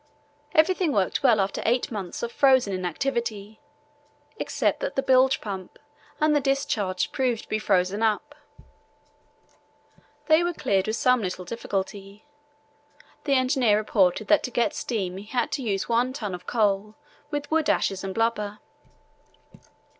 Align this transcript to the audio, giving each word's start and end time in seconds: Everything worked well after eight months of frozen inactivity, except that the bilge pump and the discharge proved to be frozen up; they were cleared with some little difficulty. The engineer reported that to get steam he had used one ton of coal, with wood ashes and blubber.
Everything 0.55 0.91
worked 0.91 1.21
well 1.21 1.39
after 1.39 1.61
eight 1.63 1.91
months 1.91 2.23
of 2.23 2.31
frozen 2.31 2.73
inactivity, 2.73 3.61
except 4.37 4.79
that 4.79 4.95
the 4.95 5.03
bilge 5.03 5.39
pump 5.41 5.77
and 6.19 6.35
the 6.35 6.39
discharge 6.41 7.11
proved 7.11 7.43
to 7.43 7.47
be 7.49 7.59
frozen 7.59 8.01
up; 8.01 8.33
they 10.25 10.43
were 10.43 10.53
cleared 10.55 10.87
with 10.87 10.95
some 10.95 11.21
little 11.21 11.45
difficulty. 11.45 12.25
The 13.25 13.35
engineer 13.35 13.77
reported 13.77 14.27
that 14.27 14.41
to 14.41 14.49
get 14.49 14.73
steam 14.73 15.17
he 15.17 15.25
had 15.25 15.55
used 15.59 15.87
one 15.87 16.13
ton 16.13 16.33
of 16.33 16.47
coal, 16.47 16.95
with 17.29 17.51
wood 17.51 17.69
ashes 17.69 18.03
and 18.03 18.15
blubber. 18.15 18.57